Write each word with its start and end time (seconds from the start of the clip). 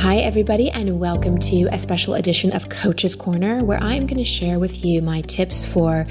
Hi, 0.00 0.16
everybody, 0.16 0.70
and 0.70 0.98
welcome 0.98 1.38
to 1.40 1.68
a 1.70 1.78
special 1.78 2.14
edition 2.14 2.54
of 2.54 2.70
Coach's 2.70 3.14
Corner, 3.14 3.62
where 3.62 3.78
I'm 3.82 4.06
going 4.06 4.16
to 4.16 4.24
share 4.24 4.58
with 4.58 4.82
you 4.82 5.02
my 5.02 5.20
tips 5.20 5.62
for 5.62 6.06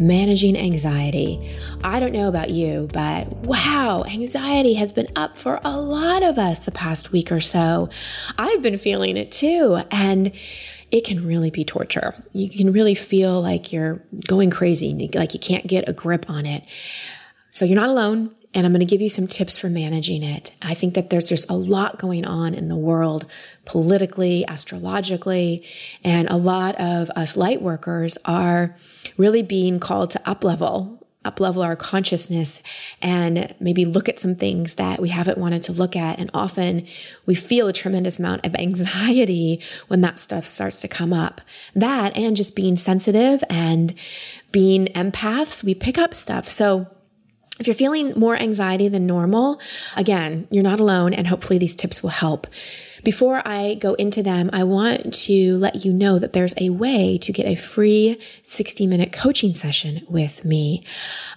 managing 0.00 0.58
anxiety. 0.58 1.56
I 1.84 2.00
don't 2.00 2.10
know 2.10 2.26
about 2.26 2.50
you, 2.50 2.88
but 2.92 3.28
wow, 3.28 4.02
anxiety 4.02 4.74
has 4.74 4.92
been 4.92 5.06
up 5.14 5.36
for 5.36 5.60
a 5.62 5.80
lot 5.80 6.24
of 6.24 6.38
us 6.38 6.58
the 6.58 6.72
past 6.72 7.12
week 7.12 7.30
or 7.30 7.40
so. 7.40 7.88
I've 8.36 8.62
been 8.62 8.78
feeling 8.78 9.16
it 9.16 9.30
too, 9.30 9.80
and 9.92 10.32
it 10.90 11.04
can 11.04 11.24
really 11.24 11.52
be 11.52 11.62
torture. 11.62 12.20
You 12.32 12.50
can 12.50 12.72
really 12.72 12.96
feel 12.96 13.40
like 13.40 13.72
you're 13.72 14.02
going 14.26 14.50
crazy, 14.50 15.08
like 15.14 15.34
you 15.34 15.40
can't 15.40 15.68
get 15.68 15.88
a 15.88 15.92
grip 15.92 16.28
on 16.28 16.46
it. 16.46 16.64
So 17.52 17.64
you're 17.64 17.76
not 17.76 17.90
alone 17.90 18.34
and 18.52 18.66
I'm 18.66 18.72
going 18.72 18.80
to 18.80 18.86
give 18.86 19.00
you 19.00 19.08
some 19.08 19.26
tips 19.26 19.56
for 19.56 19.68
managing 19.68 20.22
it. 20.22 20.50
I 20.60 20.74
think 20.74 20.94
that 20.94 21.10
there's 21.10 21.28
just 21.28 21.48
a 21.48 21.54
lot 21.54 21.98
going 21.98 22.24
on 22.24 22.54
in 22.54 22.68
the 22.68 22.76
world 22.76 23.26
politically, 23.64 24.44
astrologically, 24.48 25.64
and 26.02 26.28
a 26.28 26.36
lot 26.36 26.74
of 26.80 27.10
us 27.10 27.36
light 27.36 27.62
workers 27.62 28.18
are 28.24 28.76
really 29.16 29.42
being 29.42 29.78
called 29.78 30.10
to 30.10 30.28
up 30.28 30.42
level 30.42 31.00
up 31.24 31.38
level 31.38 31.62
our 31.62 31.76
consciousness 31.76 32.62
and 33.02 33.54
maybe 33.60 33.84
look 33.84 34.08
at 34.08 34.18
some 34.18 34.34
things 34.34 34.76
that 34.76 35.00
we 35.00 35.10
haven't 35.10 35.36
wanted 35.36 35.62
to 35.62 35.72
look 35.72 35.94
at. 35.94 36.18
And 36.18 36.30
often 36.32 36.86
we 37.26 37.34
feel 37.34 37.68
a 37.68 37.72
tremendous 37.72 38.18
amount 38.18 38.46
of 38.46 38.54
anxiety 38.54 39.60
when 39.88 40.00
that 40.00 40.18
stuff 40.18 40.46
starts 40.46 40.80
to 40.80 40.88
come 40.88 41.12
up. 41.12 41.42
That 41.74 42.16
and 42.16 42.36
just 42.36 42.56
being 42.56 42.76
sensitive 42.76 43.44
and 43.50 43.94
being 44.50 44.86
empaths, 44.86 45.62
we 45.62 45.74
pick 45.74 45.98
up 45.98 46.14
stuff. 46.14 46.48
So 46.48 46.88
if 47.60 47.66
you're 47.66 47.74
feeling 47.74 48.18
more 48.18 48.34
anxiety 48.34 48.88
than 48.88 49.06
normal, 49.06 49.60
again, 49.94 50.48
you're 50.50 50.64
not 50.64 50.80
alone 50.80 51.12
and 51.12 51.26
hopefully 51.26 51.58
these 51.58 51.76
tips 51.76 52.02
will 52.02 52.10
help. 52.10 52.46
Before 53.04 53.40
I 53.46 53.74
go 53.74 53.94
into 53.94 54.22
them, 54.22 54.50
I 54.52 54.64
want 54.64 55.14
to 55.14 55.56
let 55.56 55.84
you 55.84 55.92
know 55.92 56.18
that 56.18 56.32
there's 56.32 56.54
a 56.58 56.70
way 56.70 57.16
to 57.18 57.32
get 57.32 57.46
a 57.46 57.54
free 57.54 58.20
60 58.42 58.86
minute 58.86 59.12
coaching 59.12 59.54
session 59.54 60.04
with 60.08 60.44
me. 60.44 60.82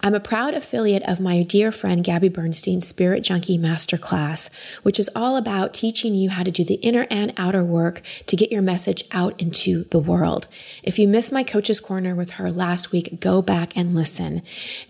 I'm 0.02 0.14
a 0.14 0.20
proud 0.20 0.54
affiliate 0.54 1.04
of 1.04 1.20
my 1.20 1.44
dear 1.44 1.72
friend 1.72 2.04
Gabby 2.04 2.30
Bernstein's 2.30 2.88
Spirit 2.88 3.24
Junkie 3.24 3.58
Masterclass, 3.58 4.54
which 4.84 5.00
is 5.00 5.10
all 5.16 5.38
about 5.38 5.74
teaching 5.74 6.14
you 6.14 6.30
how 6.30 6.44
to 6.44 6.52
do 6.52 6.66
the 6.66 6.76
inner 6.76 7.08
and 7.10 7.34
outer 7.38 7.64
work 7.64 8.02
to 8.26 8.36
get 8.36 8.52
your 8.52 8.62
message 8.62 9.04
out 9.12 9.40
into 9.42 9.86
the 9.86 10.00
world. 10.00 10.48
If 10.84 11.00
you 11.00 11.08
missed 11.08 11.32
my 11.32 11.44
coach's 11.44 11.80
corner 11.80 12.16
with 12.16 12.32
her 12.32 12.52
last 12.52 12.92
week, 12.92 13.20
go 13.20 13.42
back 13.42 13.76
and 13.78 13.96
listen. 13.96 14.42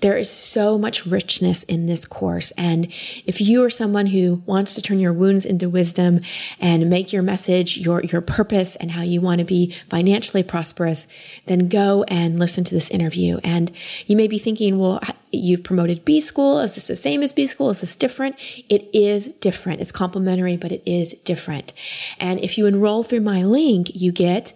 There 0.02 0.18
is 0.18 0.30
so 0.30 0.78
much 0.78 1.06
richness 1.06 1.64
in 1.64 1.86
this 1.86 2.06
course. 2.06 2.52
And 2.58 2.86
if 3.26 3.40
you 3.40 3.64
are 3.64 3.70
someone 3.70 4.08
who 4.08 4.42
wants 4.46 4.74
to 4.76 4.82
turn 4.82 5.00
your 5.00 5.14
wounds 5.14 5.46
into 5.46 5.70
wisdom 5.70 6.22
and 6.64 6.90
make 6.90 7.12
your 7.12 7.22
message 7.22 7.78
your, 7.78 8.02
your 8.04 8.22
purpose 8.22 8.78
and 8.78 8.92
how 8.92 9.02
you 9.02 9.20
want 9.20 9.40
to 9.40 9.44
be 9.44 9.76
financially 9.90 10.42
prosperous, 10.42 11.08
then 11.46 11.68
go 11.68 12.04
and 12.08 12.40
listen 12.40 12.64
to 12.64 12.74
this 12.74 12.90
interview. 12.90 13.38
And 13.44 13.70
you 14.08 14.16
may 14.16 14.30
be 14.30 14.40
thinking, 14.40 14.80
well, 14.80 15.02
you've 15.30 15.66
promoted 15.66 16.06
B 16.06 16.22
school. 16.22 16.62
Is 16.62 16.76
this 16.76 16.88
the 16.88 16.96
same 16.96 17.22
as 17.22 17.34
B 17.34 17.48
school? 17.48 17.70
Is 17.70 17.82
this 17.82 17.98
different? 17.98 18.38
It 18.70 18.90
is 18.94 19.34
different. 19.34 19.82
It's 19.82 19.92
complementary, 19.92 20.56
but 20.56 20.72
it 20.72 20.82
is 20.86 21.12
different. 21.26 21.74
And 22.18 22.40
if 22.40 22.58
you 22.58 22.66
enroll 22.66 23.04
through 23.04 23.22
my 23.22 23.44
link, 23.44 23.92
you 23.94 24.14
get 24.14 24.54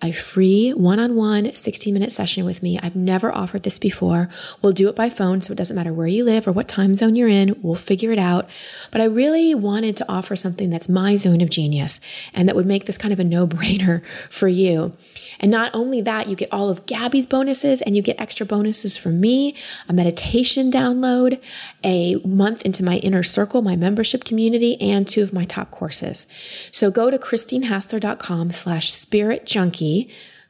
a 0.00 0.12
free 0.12 0.70
one-on-one 0.70 1.56
60 1.56 1.90
minute 1.90 2.12
session 2.12 2.44
with 2.44 2.62
me. 2.62 2.78
I've 2.80 2.94
never 2.94 3.34
offered 3.34 3.64
this 3.64 3.78
before. 3.78 4.28
We'll 4.62 4.72
do 4.72 4.88
it 4.88 4.94
by 4.94 5.10
phone. 5.10 5.40
So 5.40 5.52
it 5.52 5.56
doesn't 5.56 5.74
matter 5.74 5.92
where 5.92 6.06
you 6.06 6.24
live 6.24 6.46
or 6.46 6.52
what 6.52 6.68
time 6.68 6.94
zone 6.94 7.16
you're 7.16 7.28
in. 7.28 7.58
We'll 7.62 7.74
figure 7.74 8.12
it 8.12 8.18
out. 8.18 8.48
But 8.92 9.00
I 9.00 9.06
really 9.06 9.56
wanted 9.56 9.96
to 9.96 10.08
offer 10.08 10.36
something 10.36 10.70
that's 10.70 10.88
my 10.88 11.16
zone 11.16 11.40
of 11.40 11.50
genius 11.50 12.00
and 12.32 12.48
that 12.48 12.54
would 12.54 12.66
make 12.66 12.84
this 12.84 12.96
kind 12.96 13.12
of 13.12 13.18
a 13.18 13.24
no 13.24 13.46
brainer 13.46 14.04
for 14.30 14.46
you. 14.46 14.96
And 15.40 15.50
not 15.50 15.72
only 15.74 16.00
that, 16.02 16.28
you 16.28 16.36
get 16.36 16.52
all 16.52 16.70
of 16.70 16.86
Gabby's 16.86 17.26
bonuses 17.26 17.82
and 17.82 17.96
you 17.96 18.02
get 18.02 18.20
extra 18.20 18.46
bonuses 18.46 18.96
from 18.96 19.20
me, 19.20 19.56
a 19.88 19.92
meditation 19.92 20.70
download, 20.70 21.40
a 21.82 22.16
month 22.24 22.62
into 22.62 22.84
my 22.84 22.96
inner 22.98 23.24
circle, 23.24 23.62
my 23.62 23.74
membership 23.74 24.24
community, 24.24 24.80
and 24.80 25.08
two 25.08 25.22
of 25.22 25.32
my 25.32 25.44
top 25.44 25.70
courses. 25.70 26.26
So 26.70 26.90
go 26.90 27.10
to 27.10 27.18
christinehassler.com 27.18 28.52
slash 28.52 28.92
spirit 28.92 29.44
junkie 29.44 29.87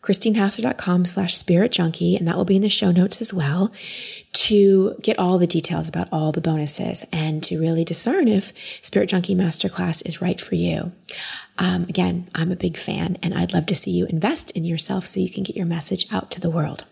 christinehassler.com 0.03 1.04
slash 1.04 1.34
spirit 1.37 1.72
junkie, 1.72 2.16
and 2.16 2.26
that 2.28 2.37
will 2.37 2.44
be 2.44 2.56
in 2.56 2.62
the 2.62 2.69
show 2.69 2.91
notes 2.93 3.21
as 3.21 3.34
well, 3.34 3.72
to 4.32 4.94
get 5.03 5.19
all 5.19 5.38
the 5.38 5.47
details 5.47 5.88
about 5.88 6.09
all 6.12 6.31
the 6.32 6.41
bonuses 6.41 7.04
and 7.12 7.43
to 7.43 7.60
really 7.60 7.84
discern 7.84 8.28
if 8.28 8.53
Spirit 8.82 9.09
Junkie 9.09 9.34
Masterclass 9.34 10.06
is 10.06 10.22
right 10.22 10.41
for 10.41 10.54
you. 10.54 10.93
Um, 11.59 11.82
again, 11.84 12.28
I'm 12.34 12.53
a 12.53 12.56
big 12.56 12.77
fan, 12.77 13.19
and 13.22 13.34
I'd 13.34 13.53
love 13.53 13.66
to 13.66 13.75
see 13.75 13.91
you 13.91 14.06
invest 14.06 14.53
in 14.53 14.65
yourself 14.65 15.06
so 15.06 15.21
you 15.21 15.31
can 15.31 15.43
get 15.43 15.56
your 15.56 15.66
message 15.66 16.06
out 16.12 16.31
to 16.31 16.41
the 16.41 16.50
world. 16.50 16.84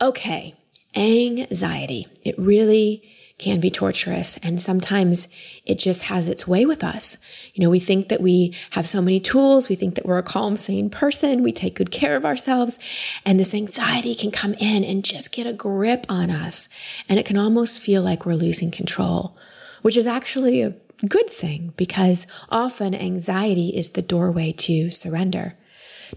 Okay, 0.00 0.54
anxiety. 0.94 2.06
It 2.22 2.38
really 2.38 3.02
can 3.38 3.60
be 3.60 3.70
torturous. 3.70 4.38
And 4.38 4.60
sometimes 4.60 5.28
it 5.66 5.78
just 5.78 6.04
has 6.04 6.28
its 6.28 6.48
way 6.48 6.64
with 6.64 6.82
us. 6.82 7.18
You 7.52 7.62
know, 7.62 7.70
we 7.70 7.80
think 7.80 8.08
that 8.08 8.22
we 8.22 8.54
have 8.70 8.88
so 8.88 9.02
many 9.02 9.20
tools. 9.20 9.68
We 9.68 9.76
think 9.76 9.94
that 9.94 10.06
we're 10.06 10.18
a 10.18 10.22
calm, 10.22 10.56
sane 10.56 10.88
person. 10.88 11.42
We 11.42 11.52
take 11.52 11.74
good 11.74 11.90
care 11.90 12.16
of 12.16 12.24
ourselves. 12.24 12.78
And 13.26 13.38
this 13.38 13.52
anxiety 13.52 14.14
can 14.14 14.30
come 14.30 14.54
in 14.54 14.84
and 14.84 15.04
just 15.04 15.32
get 15.32 15.46
a 15.46 15.52
grip 15.52 16.06
on 16.08 16.30
us. 16.30 16.70
And 17.08 17.18
it 17.18 17.26
can 17.26 17.36
almost 17.36 17.82
feel 17.82 18.02
like 18.02 18.24
we're 18.24 18.34
losing 18.34 18.70
control, 18.70 19.36
which 19.82 19.98
is 19.98 20.06
actually 20.06 20.62
a 20.62 20.74
good 21.06 21.28
thing 21.28 21.74
because 21.76 22.26
often 22.48 22.94
anxiety 22.94 23.68
is 23.68 23.90
the 23.90 24.02
doorway 24.02 24.52
to 24.52 24.90
surrender. 24.90 25.54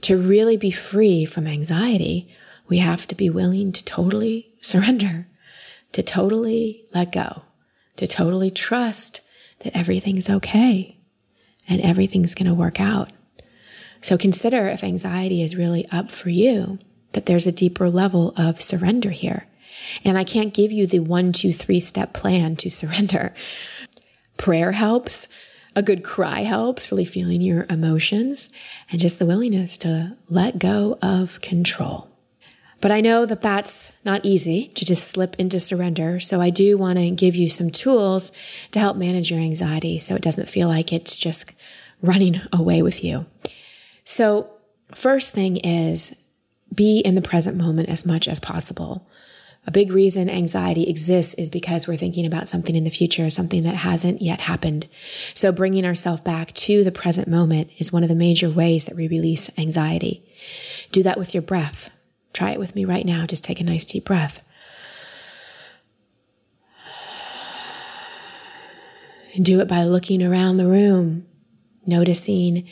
To 0.02 0.18
really 0.18 0.56
be 0.56 0.72
free 0.72 1.26
from 1.26 1.48
anxiety, 1.48 2.34
we 2.70 2.78
have 2.78 3.08
to 3.08 3.16
be 3.16 3.30
willing 3.30 3.74
to 3.74 3.84
totally 3.84 4.54
surrender 4.62 5.28
to 5.92 6.04
totally 6.04 6.86
let 6.94 7.12
go, 7.12 7.44
to 7.98 8.08
totally 8.08 8.50
trust 8.50 9.22
that 9.60 9.76
everything's 9.76 10.30
okay 10.30 10.98
and 11.68 11.82
everything's 11.82 12.36
going 12.36 12.48
to 12.48 12.54
work 12.54 12.80
out. 12.80 13.12
So 14.02 14.18
consider 14.18 14.68
if 14.68 14.84
anxiety 14.84 15.44
is 15.44 15.56
really 15.56 15.88
up 15.92 16.12
for 16.12 16.30
you, 16.30 16.80
that 17.14 17.26
there's 17.26 17.48
a 17.48 17.52
deeper 17.52 17.90
level 17.90 18.34
of 18.38 18.62
surrender 18.62 19.10
here. 19.10 19.48
And 20.04 20.18
I 20.18 20.24
can't 20.24 20.54
give 20.54 20.72
you 20.72 20.88
the 20.88 21.00
one, 21.00 21.34
two, 21.34 21.54
three 21.54 21.80
step 21.80 22.14
plan 22.14 22.56
to 22.58 22.70
surrender. 22.70 23.34
Prayer 24.38 24.72
helps. 24.72 25.28
A 25.76 25.84
good 25.84 26.04
cry 26.04 26.42
helps, 26.42 26.92
really 26.92 27.06
feeling 27.06 27.42
your 27.42 27.66
emotions 27.70 28.50
and 28.92 29.00
just 29.00 29.20
the 29.20 29.26
willingness 29.26 29.78
to 29.80 30.18
let 30.28 30.60
go 30.60 30.98
of 31.02 31.40
control. 31.42 32.09
But 32.82 32.92
I 32.92 33.02
know 33.02 33.26
that 33.26 33.42
that's 33.42 33.92
not 34.06 34.26
easy 34.26 34.68
to 34.76 34.86
just 34.86 35.10
slip 35.10 35.36
into 35.38 35.60
surrender. 35.60 36.20
So 36.20 36.40
I 36.40 36.50
do 36.50 36.78
want 36.78 36.98
to 36.98 37.12
give 37.12 37.36
you 37.36 37.50
some 37.50 37.70
tools 37.70 38.32
to 38.72 38.80
help 38.80 38.96
manage 38.96 39.30
your 39.30 39.40
anxiety 39.40 40.00
so 40.00 40.16
it 40.16 40.22
doesn't 40.22 40.50
feel 40.50 40.68
like 40.68 40.94
it's 40.94 41.18
just 41.18 41.52
running 42.02 42.42
away 42.54 42.82
with 42.82 43.04
you. 43.04 43.26
So, 44.04 44.50
first 44.96 45.34
thing 45.34 45.58
is 45.58 46.16
be 46.74 47.00
in 47.00 47.16
the 47.16 47.22
present 47.22 47.58
moment 47.58 47.90
as 47.90 48.06
much 48.06 48.28
as 48.28 48.40
possible. 48.40 49.08
A 49.68 49.72
big 49.72 49.92
reason 49.92 50.30
anxiety 50.30 50.90
exists 50.90 51.36
is 51.36 51.50
because 51.50 51.88
we're 51.88 51.98
thinking 51.98 52.26
about 52.26 52.50
something 52.50 52.76
in 52.76 52.86
the 52.86 52.90
future, 52.90 53.30
something 53.30 53.64
that 53.64 53.76
hasn't 53.76 54.22
yet 54.22 54.42
happened. 54.42 54.88
So 55.36 55.52
bringing 55.52 55.86
ourselves 55.86 56.22
back 56.22 56.54
to 56.54 56.84
the 56.84 56.92
present 56.92 57.28
moment 57.28 57.70
is 57.78 57.92
one 57.92 58.02
of 58.02 58.10
the 58.10 58.16
major 58.16 58.50
ways 58.50 58.86
that 58.86 58.96
we 58.96 59.08
release 59.08 59.50
anxiety. 59.58 60.24
Do 60.92 61.04
that 61.04 61.20
with 61.20 61.36
your 61.36 61.44
breath. 61.44 61.92
Try 62.34 62.52
it 62.52 62.60
with 62.60 62.76
me 62.76 62.86
right 62.86 63.06
now. 63.06 63.26
Just 63.26 63.44
take 63.44 63.60
a 63.60 63.64
nice 63.64 63.86
deep 63.86 64.06
breath. 64.06 64.42
And 69.36 69.46
do 69.46 69.60
it 69.60 69.68
by 69.68 69.84
looking 69.84 70.24
around 70.24 70.58
the 70.58 70.68
room, 70.68 71.26
noticing 71.86 72.68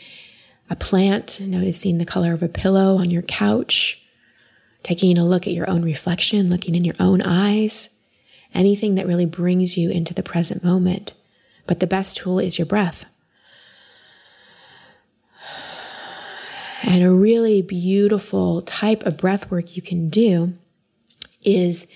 a 0.69 0.75
plant, 0.75 1.39
noticing 1.39 1.97
the 1.97 2.05
color 2.05 2.33
of 2.33 2.43
a 2.43 2.49
pillow 2.49 2.97
on 2.97 3.11
your 3.11 3.21
couch, 3.21 4.03
taking 4.83 5.17
a 5.17 5.25
look 5.25 5.47
at 5.47 5.53
your 5.53 5.69
own 5.69 5.83
reflection, 5.83 6.49
looking 6.49 6.75
in 6.75 6.83
your 6.83 6.95
own 6.99 7.21
eyes, 7.21 7.89
anything 8.53 8.95
that 8.95 9.07
really 9.07 9.25
brings 9.25 9.77
you 9.77 9.89
into 9.89 10.13
the 10.13 10.23
present 10.23 10.63
moment. 10.63 11.13
But 11.67 11.79
the 11.79 11.87
best 11.87 12.17
tool 12.17 12.39
is 12.39 12.57
your 12.57 12.65
breath. 12.65 13.05
And 16.83 17.03
a 17.03 17.11
really 17.11 17.61
beautiful 17.61 18.61
type 18.61 19.03
of 19.05 19.17
breath 19.17 19.49
work 19.49 19.75
you 19.75 19.81
can 19.81 20.09
do 20.09 20.53
is 21.43 21.87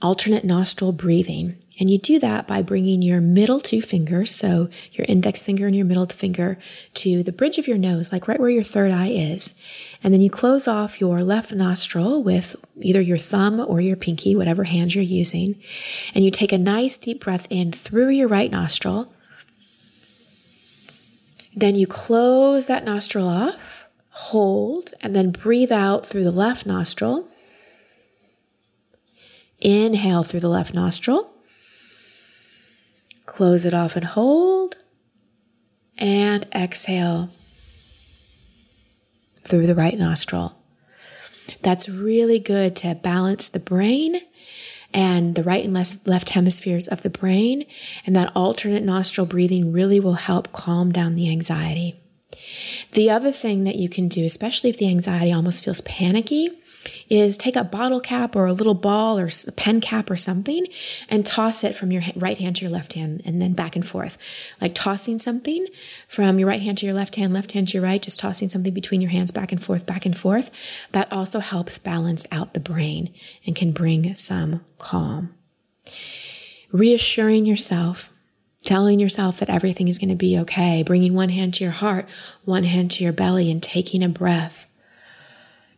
alternate 0.00 0.44
nostril 0.44 0.92
breathing. 0.92 1.56
And 1.78 1.88
you 1.88 1.96
do 1.98 2.18
that 2.18 2.46
by 2.46 2.60
bringing 2.60 3.02
your 3.02 3.20
middle 3.20 3.58
two 3.58 3.80
fingers, 3.80 4.34
so 4.34 4.68
your 4.92 5.06
index 5.08 5.42
finger 5.42 5.66
and 5.66 5.74
your 5.74 5.86
middle 5.86 6.06
finger, 6.06 6.58
to 6.94 7.22
the 7.22 7.32
bridge 7.32 7.56
of 7.56 7.66
your 7.66 7.78
nose, 7.78 8.12
like 8.12 8.28
right 8.28 8.38
where 8.38 8.50
your 8.50 8.64
third 8.64 8.92
eye 8.92 9.08
is. 9.08 9.58
And 10.02 10.12
then 10.12 10.20
you 10.20 10.28
close 10.28 10.68
off 10.68 11.00
your 11.00 11.22
left 11.22 11.52
nostril 11.52 12.22
with 12.22 12.56
either 12.80 13.00
your 13.00 13.18
thumb 13.18 13.60
or 13.60 13.80
your 13.80 13.96
pinky, 13.96 14.36
whatever 14.36 14.64
hand 14.64 14.94
you're 14.94 15.04
using. 15.04 15.60
And 16.14 16.24
you 16.24 16.30
take 16.30 16.52
a 16.52 16.58
nice 16.58 16.98
deep 16.98 17.24
breath 17.24 17.46
in 17.48 17.72
through 17.72 18.10
your 18.10 18.28
right 18.28 18.50
nostril 18.50 19.12
Then 21.54 21.74
you 21.74 21.86
close 21.86 22.66
that 22.66 22.84
nostril 22.84 23.28
off, 23.28 23.81
hold, 24.12 24.94
and 25.00 25.14
then 25.16 25.30
breathe 25.30 25.72
out 25.72 26.06
through 26.06 26.24
the 26.24 26.30
left 26.30 26.66
nostril. 26.66 27.28
Inhale 29.60 30.22
through 30.22 30.40
the 30.40 30.48
left 30.48 30.74
nostril. 30.74 31.30
Close 33.26 33.64
it 33.64 33.74
off 33.74 33.96
and 33.96 34.04
hold. 34.04 34.76
And 35.98 36.46
exhale 36.54 37.30
through 39.44 39.66
the 39.66 39.74
right 39.74 39.98
nostril. 39.98 40.56
That's 41.62 41.88
really 41.88 42.38
good 42.38 42.74
to 42.76 42.94
balance 42.94 43.48
the 43.48 43.60
brain 43.60 44.20
and 44.94 45.34
the 45.34 45.42
right 45.42 45.64
and 45.64 46.06
left, 46.06 46.30
hemispheres 46.30 46.88
of 46.88 47.02
the 47.02 47.10
brain. 47.10 47.64
And 48.04 48.14
that 48.16 48.32
alternate 48.34 48.82
nostril 48.82 49.26
breathing 49.26 49.72
really 49.72 50.00
will 50.00 50.14
help 50.14 50.52
calm 50.52 50.92
down 50.92 51.14
the 51.14 51.30
anxiety. 51.30 52.01
The 52.92 53.10
other 53.10 53.32
thing 53.32 53.64
that 53.64 53.76
you 53.76 53.88
can 53.88 54.08
do, 54.08 54.24
especially 54.26 54.68
if 54.68 54.76
the 54.76 54.88
anxiety 54.88 55.32
almost 55.32 55.64
feels 55.64 55.80
panicky, 55.80 56.48
is 57.08 57.36
take 57.36 57.56
a 57.56 57.64
bottle 57.64 58.00
cap 58.00 58.36
or 58.36 58.46
a 58.46 58.52
little 58.52 58.74
ball 58.74 59.18
or 59.18 59.30
a 59.46 59.52
pen 59.52 59.80
cap 59.80 60.10
or 60.10 60.16
something 60.16 60.66
and 61.08 61.24
toss 61.24 61.64
it 61.64 61.74
from 61.74 61.90
your 61.90 62.02
right 62.16 62.38
hand 62.38 62.56
to 62.56 62.62
your 62.62 62.70
left 62.70 62.92
hand 62.92 63.22
and 63.24 63.40
then 63.40 63.54
back 63.54 63.76
and 63.76 63.88
forth. 63.88 64.18
Like 64.60 64.74
tossing 64.74 65.18
something 65.18 65.66
from 66.06 66.38
your 66.38 66.48
right 66.48 66.60
hand 66.60 66.78
to 66.78 66.86
your 66.86 66.94
left 66.94 67.16
hand, 67.16 67.32
left 67.32 67.52
hand 67.52 67.68
to 67.68 67.74
your 67.74 67.82
right, 67.82 68.02
just 68.02 68.18
tossing 68.18 68.50
something 68.50 68.74
between 68.74 69.00
your 69.00 69.10
hands 69.10 69.30
back 69.30 69.52
and 69.52 69.62
forth, 69.62 69.86
back 69.86 70.04
and 70.04 70.16
forth. 70.16 70.50
That 70.92 71.10
also 71.10 71.38
helps 71.38 71.78
balance 71.78 72.26
out 72.30 72.52
the 72.52 72.60
brain 72.60 73.12
and 73.46 73.56
can 73.56 73.72
bring 73.72 74.14
some 74.16 74.64
calm. 74.78 75.34
Reassuring 76.72 77.46
yourself 77.46 78.11
telling 78.64 79.00
yourself 79.00 79.38
that 79.38 79.50
everything 79.50 79.88
is 79.88 79.98
going 79.98 80.08
to 80.08 80.14
be 80.14 80.38
okay, 80.38 80.82
bringing 80.82 81.14
one 81.14 81.30
hand 81.30 81.54
to 81.54 81.64
your 81.64 81.72
heart, 81.72 82.08
one 82.44 82.64
hand 82.64 82.90
to 82.92 83.04
your 83.04 83.12
belly, 83.12 83.50
and 83.50 83.62
taking 83.62 84.02
a 84.02 84.08
breath. 84.08 84.66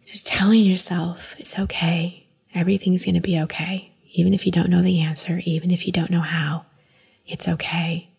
Just 0.04 0.26
telling 0.26 0.64
yourself 0.64 1.34
it's 1.38 1.58
okay. 1.58 2.26
Everything's 2.54 3.04
going 3.04 3.14
to 3.14 3.20
be 3.20 3.38
okay. 3.40 3.92
Even 4.12 4.34
if 4.34 4.46
you 4.46 4.52
don't 4.52 4.70
know 4.70 4.82
the 4.82 5.00
answer, 5.00 5.40
even 5.44 5.70
if 5.70 5.86
you 5.86 5.92
don't 5.92 6.10
know 6.10 6.20
how, 6.20 6.66
it's 7.26 7.48
okay. 7.48 8.10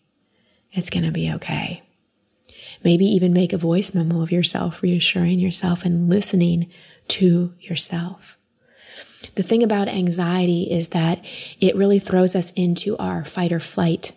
It's 0.72 0.90
going 0.90 1.04
to 1.04 1.12
be 1.12 1.32
okay. 1.32 1.82
Maybe 2.84 3.06
even 3.06 3.32
make 3.32 3.52
a 3.52 3.58
voice 3.58 3.94
memo 3.94 4.20
of 4.20 4.30
yourself, 4.30 4.82
reassuring 4.82 5.38
yourself 5.38 5.84
and 5.84 6.10
listening 6.10 6.70
to 7.08 7.54
yourself. 7.60 8.36
The 9.36 9.42
thing 9.42 9.62
about 9.62 9.88
anxiety 9.88 10.64
is 10.70 10.88
that 10.88 11.24
it 11.60 11.76
really 11.76 11.98
throws 11.98 12.36
us 12.36 12.50
into 12.52 12.96
our 12.98 13.24
fight 13.24 13.52
or 13.52 13.60
flight 13.60 14.12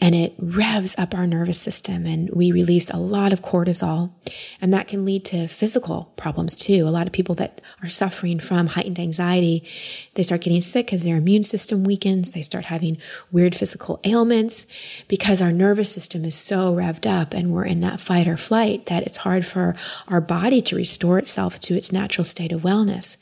and 0.00 0.14
it 0.14 0.34
revs 0.38 0.94
up 0.98 1.14
our 1.14 1.26
nervous 1.26 1.60
system 1.60 2.06
and 2.06 2.30
we 2.30 2.52
release 2.52 2.90
a 2.90 2.96
lot 2.96 3.32
of 3.32 3.42
cortisol 3.42 4.12
and 4.60 4.72
that 4.72 4.86
can 4.86 5.04
lead 5.04 5.24
to 5.24 5.48
physical 5.48 6.12
problems 6.16 6.56
too. 6.56 6.86
A 6.86 6.90
lot 6.90 7.06
of 7.06 7.12
people 7.12 7.34
that 7.36 7.60
are 7.82 7.88
suffering 7.88 8.38
from 8.38 8.68
heightened 8.68 8.98
anxiety, 8.98 9.66
they 10.14 10.22
start 10.22 10.42
getting 10.42 10.60
sick 10.60 10.86
because 10.86 11.04
their 11.04 11.16
immune 11.16 11.42
system 11.42 11.84
weakens. 11.84 12.30
They 12.30 12.42
start 12.42 12.66
having 12.66 12.98
weird 13.30 13.54
physical 13.54 14.00
ailments 14.04 14.66
because 15.08 15.40
our 15.40 15.52
nervous 15.52 15.92
system 15.92 16.24
is 16.24 16.34
so 16.34 16.74
revved 16.74 17.06
up 17.06 17.34
and 17.34 17.52
we're 17.52 17.64
in 17.64 17.80
that 17.80 18.00
fight 18.00 18.26
or 18.26 18.36
flight 18.36 18.86
that 18.86 19.04
it's 19.04 19.18
hard 19.18 19.46
for 19.46 19.74
our 20.08 20.20
body 20.20 20.60
to 20.62 20.76
restore 20.76 21.18
itself 21.18 21.60
to 21.60 21.74
its 21.74 21.92
natural 21.92 22.24
state 22.24 22.52
of 22.52 22.62
wellness. 22.62 23.16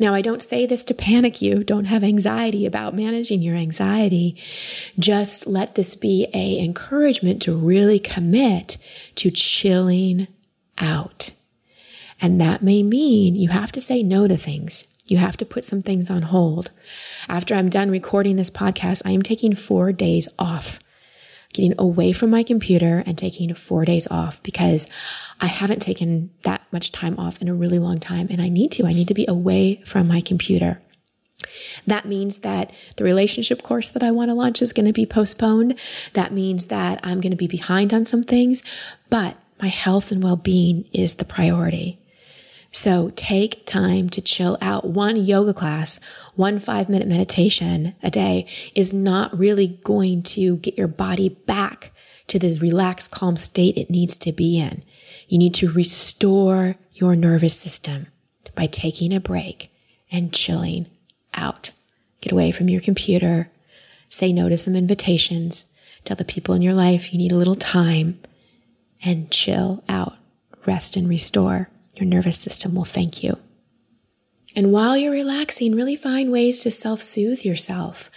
Now, 0.00 0.12
I 0.12 0.22
don't 0.22 0.42
say 0.42 0.66
this 0.66 0.84
to 0.84 0.94
panic 0.94 1.40
you. 1.40 1.62
Don't 1.62 1.84
have 1.84 2.02
anxiety 2.02 2.66
about 2.66 2.94
managing 2.94 3.42
your 3.42 3.56
anxiety. 3.56 4.36
Just 4.98 5.46
let 5.46 5.76
this 5.76 5.94
be 5.94 6.26
a 6.34 6.58
encouragement 6.58 7.40
to 7.42 7.54
really 7.54 8.00
commit 8.00 8.76
to 9.16 9.30
chilling 9.30 10.26
out. 10.78 11.30
And 12.20 12.40
that 12.40 12.62
may 12.62 12.82
mean 12.82 13.36
you 13.36 13.50
have 13.50 13.70
to 13.72 13.80
say 13.80 14.02
no 14.02 14.26
to 14.26 14.36
things. 14.36 14.84
You 15.06 15.18
have 15.18 15.36
to 15.36 15.46
put 15.46 15.64
some 15.64 15.80
things 15.80 16.10
on 16.10 16.22
hold. 16.22 16.70
After 17.28 17.54
I'm 17.54 17.68
done 17.68 17.90
recording 17.90 18.36
this 18.36 18.50
podcast, 18.50 19.02
I 19.04 19.10
am 19.10 19.22
taking 19.22 19.54
four 19.54 19.92
days 19.92 20.28
off 20.38 20.80
getting 21.54 21.74
away 21.78 22.12
from 22.12 22.28
my 22.28 22.42
computer 22.42 23.02
and 23.06 23.16
taking 23.16 23.54
four 23.54 23.86
days 23.86 24.06
off 24.10 24.42
because 24.42 24.86
I 25.40 25.46
haven't 25.46 25.80
taken 25.80 26.30
that 26.42 26.62
much 26.70 26.92
time 26.92 27.18
off 27.18 27.40
in 27.40 27.48
a 27.48 27.54
really 27.54 27.78
long 27.78 27.98
time 27.98 28.26
and 28.28 28.42
I 28.42 28.50
need 28.50 28.72
to. 28.72 28.86
I 28.86 28.92
need 28.92 29.08
to 29.08 29.14
be 29.14 29.24
away 29.26 29.82
from 29.86 30.06
my 30.06 30.20
computer. 30.20 30.82
That 31.86 32.06
means 32.06 32.38
that 32.40 32.72
the 32.96 33.04
relationship 33.04 33.62
course 33.62 33.88
that 33.90 34.02
I 34.02 34.10
want 34.10 34.30
to 34.30 34.34
launch 34.34 34.60
is 34.60 34.72
going 34.72 34.86
to 34.86 34.92
be 34.92 35.06
postponed. 35.06 35.78
That 36.14 36.32
means 36.32 36.66
that 36.66 37.00
I'm 37.02 37.20
going 37.20 37.30
to 37.30 37.36
be 37.36 37.46
behind 37.46 37.94
on 37.94 38.04
some 38.04 38.22
things, 38.22 38.62
but 39.08 39.36
my 39.60 39.68
health 39.68 40.10
and 40.10 40.22
well 40.22 40.36
being 40.36 40.86
is 40.92 41.14
the 41.14 41.24
priority. 41.24 42.03
So 42.74 43.12
take 43.14 43.64
time 43.66 44.10
to 44.10 44.20
chill 44.20 44.58
out. 44.60 44.84
One 44.84 45.14
yoga 45.14 45.54
class, 45.54 46.00
one 46.34 46.58
five 46.58 46.88
minute 46.88 47.06
meditation 47.06 47.94
a 48.02 48.10
day 48.10 48.48
is 48.74 48.92
not 48.92 49.38
really 49.38 49.68
going 49.84 50.24
to 50.24 50.56
get 50.56 50.76
your 50.76 50.88
body 50.88 51.28
back 51.28 51.92
to 52.26 52.38
the 52.40 52.58
relaxed, 52.58 53.12
calm 53.12 53.36
state 53.36 53.78
it 53.78 53.90
needs 53.90 54.18
to 54.18 54.32
be 54.32 54.58
in. 54.58 54.82
You 55.28 55.38
need 55.38 55.54
to 55.54 55.70
restore 55.70 56.74
your 56.92 57.14
nervous 57.14 57.56
system 57.56 58.08
by 58.56 58.66
taking 58.66 59.12
a 59.12 59.20
break 59.20 59.70
and 60.10 60.32
chilling 60.32 60.88
out. 61.32 61.70
Get 62.22 62.32
away 62.32 62.50
from 62.50 62.68
your 62.68 62.80
computer. 62.80 63.52
Say 64.08 64.32
no 64.32 64.48
to 64.48 64.58
some 64.58 64.74
invitations. 64.74 65.72
Tell 66.04 66.16
the 66.16 66.24
people 66.24 66.56
in 66.56 66.62
your 66.62 66.74
life 66.74 67.12
you 67.12 67.18
need 67.18 67.32
a 67.32 67.36
little 67.36 67.54
time 67.54 68.18
and 69.04 69.30
chill 69.30 69.84
out. 69.88 70.16
Rest 70.66 70.96
and 70.96 71.08
restore. 71.08 71.68
Your 71.96 72.06
nervous 72.06 72.38
system 72.38 72.74
will 72.74 72.84
thank 72.84 73.22
you. 73.22 73.38
And 74.56 74.72
while 74.72 74.96
you're 74.96 75.12
relaxing, 75.12 75.74
really 75.74 75.96
find 75.96 76.30
ways 76.30 76.62
to 76.62 76.70
self 76.70 77.02
soothe 77.02 77.44
yourself 77.44 78.10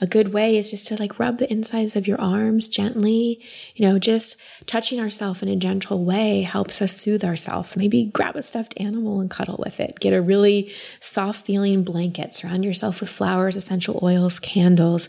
a 0.00 0.06
good 0.06 0.32
way 0.32 0.56
is 0.56 0.70
just 0.70 0.86
to 0.88 0.96
like 0.96 1.18
rub 1.18 1.38
the 1.38 1.50
insides 1.50 1.96
of 1.96 2.06
your 2.06 2.20
arms 2.20 2.68
gently. 2.68 3.40
You 3.74 3.86
know, 3.86 3.98
just 3.98 4.36
touching 4.66 5.00
ourselves 5.00 5.42
in 5.42 5.48
a 5.48 5.56
gentle 5.56 6.04
way 6.04 6.42
helps 6.42 6.82
us 6.82 6.96
soothe 6.96 7.24
ourselves. 7.24 7.76
Maybe 7.76 8.04
grab 8.04 8.36
a 8.36 8.42
stuffed 8.42 8.74
animal 8.78 9.20
and 9.20 9.30
cuddle 9.30 9.60
with 9.64 9.80
it. 9.80 9.98
Get 10.00 10.12
a 10.12 10.20
really 10.20 10.70
soft 11.00 11.46
feeling 11.46 11.82
blanket. 11.82 12.34
Surround 12.34 12.64
yourself 12.64 13.00
with 13.00 13.08
flowers, 13.08 13.56
essential 13.56 13.98
oils, 14.02 14.38
candles. 14.38 15.08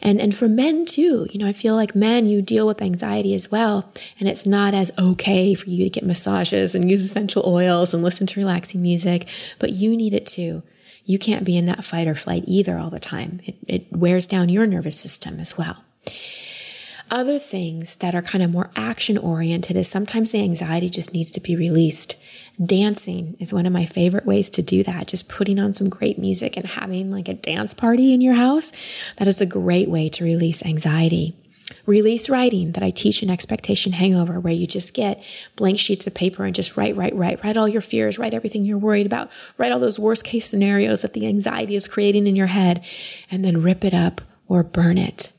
And, 0.00 0.20
and 0.20 0.34
for 0.34 0.48
men 0.48 0.84
too, 0.86 1.26
you 1.30 1.38
know, 1.38 1.46
I 1.46 1.52
feel 1.52 1.74
like 1.74 1.94
men, 1.94 2.26
you 2.26 2.42
deal 2.42 2.66
with 2.66 2.82
anxiety 2.82 3.34
as 3.34 3.50
well. 3.50 3.92
And 4.18 4.28
it's 4.28 4.46
not 4.46 4.74
as 4.74 4.92
okay 4.98 5.54
for 5.54 5.68
you 5.70 5.84
to 5.84 5.90
get 5.90 6.04
massages 6.04 6.74
and 6.74 6.88
use 6.88 7.04
essential 7.04 7.42
oils 7.46 7.92
and 7.92 8.02
listen 8.02 8.26
to 8.28 8.40
relaxing 8.40 8.80
music, 8.80 9.28
but 9.58 9.72
you 9.72 9.96
need 9.96 10.14
it 10.14 10.26
too 10.26 10.62
you 11.04 11.18
can't 11.18 11.44
be 11.44 11.56
in 11.56 11.66
that 11.66 11.84
fight 11.84 12.06
or 12.06 12.14
flight 12.14 12.44
either 12.46 12.78
all 12.78 12.90
the 12.90 13.00
time. 13.00 13.40
It, 13.44 13.56
it 13.66 13.92
wears 13.92 14.26
down 14.26 14.48
your 14.48 14.66
nervous 14.66 14.98
system 14.98 15.40
as 15.40 15.56
well. 15.56 15.84
Other 17.10 17.40
things 17.40 17.96
that 17.96 18.14
are 18.14 18.22
kind 18.22 18.42
of 18.44 18.52
more 18.52 18.70
action 18.76 19.18
oriented 19.18 19.76
is 19.76 19.88
sometimes 19.88 20.30
the 20.30 20.42
anxiety 20.42 20.88
just 20.88 21.12
needs 21.12 21.32
to 21.32 21.40
be 21.40 21.56
released. 21.56 22.14
Dancing 22.64 23.36
is 23.40 23.52
one 23.52 23.66
of 23.66 23.72
my 23.72 23.84
favorite 23.84 24.26
ways 24.26 24.48
to 24.50 24.62
do 24.62 24.84
that. 24.84 25.08
Just 25.08 25.28
putting 25.28 25.58
on 25.58 25.72
some 25.72 25.88
great 25.88 26.20
music 26.20 26.56
and 26.56 26.66
having 26.66 27.10
like 27.10 27.28
a 27.28 27.34
dance 27.34 27.74
party 27.74 28.12
in 28.12 28.20
your 28.20 28.34
house. 28.34 28.70
That 29.16 29.26
is 29.26 29.40
a 29.40 29.46
great 29.46 29.88
way 29.88 30.08
to 30.10 30.22
release 30.22 30.64
anxiety. 30.64 31.36
Release 31.86 32.28
writing 32.28 32.72
that 32.72 32.82
I 32.82 32.90
teach 32.90 33.22
in 33.22 33.30
Expectation 33.30 33.92
Hangover, 33.92 34.38
where 34.38 34.52
you 34.52 34.66
just 34.66 34.94
get 34.94 35.22
blank 35.56 35.78
sheets 35.78 36.06
of 36.06 36.14
paper 36.14 36.44
and 36.44 36.54
just 36.54 36.76
write, 36.76 36.96
write, 36.96 37.14
write, 37.14 37.42
write 37.42 37.56
all 37.56 37.68
your 37.68 37.80
fears, 37.80 38.18
write 38.18 38.34
everything 38.34 38.64
you're 38.64 38.78
worried 38.78 39.06
about, 39.06 39.30
write 39.58 39.72
all 39.72 39.80
those 39.80 39.98
worst 39.98 40.24
case 40.24 40.48
scenarios 40.48 41.02
that 41.02 41.12
the 41.12 41.26
anxiety 41.26 41.74
is 41.74 41.88
creating 41.88 42.26
in 42.26 42.36
your 42.36 42.48
head, 42.48 42.84
and 43.30 43.44
then 43.44 43.62
rip 43.62 43.84
it 43.84 43.94
up 43.94 44.20
or 44.48 44.62
burn 44.62 44.98
it. 44.98 45.32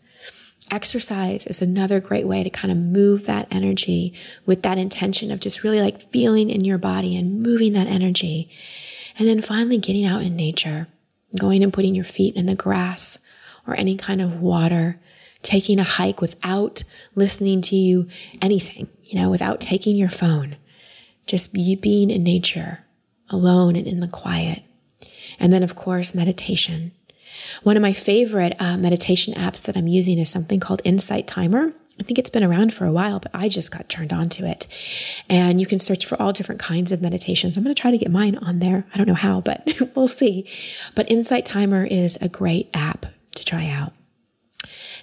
Exercise 0.71 1.45
is 1.47 1.61
another 1.61 1.99
great 1.99 2.25
way 2.25 2.43
to 2.43 2.49
kind 2.49 2.71
of 2.71 2.77
move 2.77 3.25
that 3.25 3.45
energy 3.51 4.13
with 4.45 4.63
that 4.63 4.77
intention 4.77 5.29
of 5.29 5.41
just 5.41 5.63
really 5.63 5.81
like 5.81 6.09
feeling 6.11 6.49
in 6.49 6.63
your 6.63 6.77
body 6.77 7.17
and 7.17 7.41
moving 7.41 7.73
that 7.73 7.87
energy. 7.87 8.49
And 9.19 9.27
then 9.27 9.41
finally 9.41 9.77
getting 9.77 10.05
out 10.05 10.21
in 10.21 10.37
nature, 10.37 10.87
going 11.37 11.61
and 11.61 11.73
putting 11.73 11.93
your 11.93 12.05
feet 12.05 12.35
in 12.37 12.45
the 12.45 12.55
grass 12.55 13.19
or 13.67 13.75
any 13.75 13.97
kind 13.97 14.21
of 14.21 14.39
water 14.39 14.99
taking 15.41 15.79
a 15.79 15.83
hike 15.83 16.21
without 16.21 16.83
listening 17.15 17.61
to 17.61 17.75
you 17.75 18.07
anything, 18.41 18.87
you 19.03 19.19
know, 19.19 19.29
without 19.29 19.59
taking 19.59 19.95
your 19.95 20.09
phone, 20.09 20.57
just 21.25 21.53
be, 21.53 21.75
being 21.75 22.09
in 22.09 22.23
nature 22.23 22.85
alone 23.29 23.75
and 23.75 23.87
in 23.87 23.99
the 23.99 24.07
quiet. 24.07 24.63
And 25.39 25.51
then, 25.51 25.63
of 25.63 25.75
course, 25.75 26.13
meditation. 26.13 26.91
One 27.63 27.77
of 27.77 27.81
my 27.81 27.93
favorite 27.93 28.55
uh, 28.59 28.77
meditation 28.77 29.33
apps 29.33 29.65
that 29.65 29.77
I'm 29.77 29.87
using 29.87 30.19
is 30.19 30.29
something 30.29 30.59
called 30.59 30.81
Insight 30.83 31.27
Timer. 31.27 31.73
I 31.99 32.03
think 32.03 32.17
it's 32.17 32.29
been 32.29 32.43
around 32.43 32.73
for 32.73 32.85
a 32.85 32.91
while, 32.91 33.19
but 33.19 33.31
I 33.33 33.47
just 33.47 33.71
got 33.71 33.89
turned 33.89 34.11
on 34.11 34.29
to 34.29 34.45
it. 34.45 34.67
And 35.29 35.59
you 35.59 35.67
can 35.67 35.79
search 35.79 36.05
for 36.05 36.19
all 36.21 36.33
different 36.33 36.59
kinds 36.59 36.91
of 36.91 37.01
meditations. 37.01 37.57
I'm 37.57 37.63
going 37.63 37.75
to 37.75 37.81
try 37.81 37.91
to 37.91 37.97
get 37.97 38.11
mine 38.11 38.37
on 38.37 38.59
there. 38.59 38.85
I 38.93 38.97
don't 38.97 39.07
know 39.07 39.13
how, 39.13 39.41
but 39.41 39.67
we'll 39.95 40.07
see. 40.07 40.47
But 40.95 41.11
Insight 41.11 41.45
Timer 41.45 41.85
is 41.85 42.17
a 42.21 42.29
great 42.29 42.69
app 42.73 43.05
to 43.35 43.45
try 43.45 43.69
out. 43.69 43.93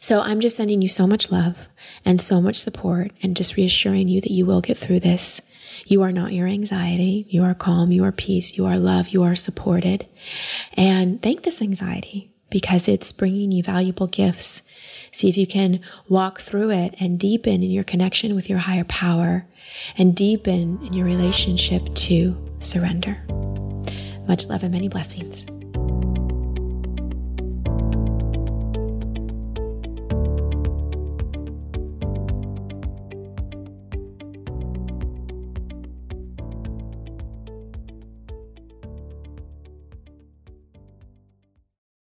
So 0.00 0.20
I'm 0.20 0.40
just 0.40 0.56
sending 0.56 0.82
you 0.82 0.88
so 0.88 1.06
much 1.06 1.30
love 1.30 1.68
and 2.04 2.20
so 2.20 2.40
much 2.40 2.56
support 2.56 3.12
and 3.22 3.36
just 3.36 3.56
reassuring 3.56 4.08
you 4.08 4.20
that 4.20 4.32
you 4.32 4.46
will 4.46 4.60
get 4.60 4.76
through 4.76 5.00
this. 5.00 5.40
You 5.86 6.02
are 6.02 6.12
not 6.12 6.32
your 6.32 6.46
anxiety. 6.46 7.26
You 7.28 7.44
are 7.44 7.54
calm. 7.54 7.92
You 7.92 8.04
are 8.04 8.12
peace. 8.12 8.56
You 8.56 8.66
are 8.66 8.78
love. 8.78 9.08
You 9.08 9.22
are 9.22 9.36
supported. 9.36 10.06
And 10.74 11.22
thank 11.22 11.42
this 11.42 11.62
anxiety 11.62 12.32
because 12.50 12.88
it's 12.88 13.12
bringing 13.12 13.52
you 13.52 13.62
valuable 13.62 14.06
gifts. 14.06 14.62
See 15.12 15.28
if 15.28 15.36
you 15.36 15.46
can 15.46 15.80
walk 16.08 16.40
through 16.40 16.70
it 16.70 16.94
and 17.00 17.18
deepen 17.18 17.62
in 17.62 17.70
your 17.70 17.84
connection 17.84 18.34
with 18.34 18.48
your 18.48 18.58
higher 18.58 18.84
power 18.84 19.46
and 19.96 20.14
deepen 20.14 20.78
in 20.84 20.92
your 20.92 21.06
relationship 21.06 21.94
to 21.94 22.36
surrender. 22.60 23.22
Much 24.26 24.48
love 24.48 24.62
and 24.62 24.72
many 24.72 24.88
blessings. 24.88 25.46